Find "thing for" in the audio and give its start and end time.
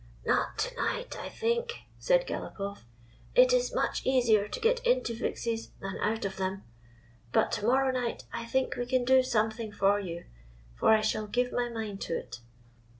9.51-9.99